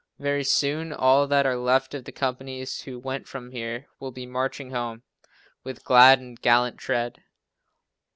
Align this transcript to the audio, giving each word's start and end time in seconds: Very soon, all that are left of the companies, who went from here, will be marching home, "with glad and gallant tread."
Very 0.17 0.43
soon, 0.43 0.91
all 0.91 1.27
that 1.27 1.45
are 1.45 1.55
left 1.55 1.93
of 1.93 2.05
the 2.05 2.11
companies, 2.11 2.81
who 2.81 2.97
went 2.97 3.27
from 3.27 3.51
here, 3.51 3.85
will 3.99 4.09
be 4.11 4.25
marching 4.25 4.71
home, 4.71 5.03
"with 5.63 5.83
glad 5.85 6.19
and 6.19 6.41
gallant 6.41 6.79
tread." 6.79 7.19